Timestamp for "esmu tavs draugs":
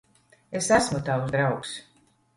0.77-1.77